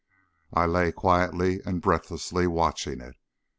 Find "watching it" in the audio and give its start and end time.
2.47-3.17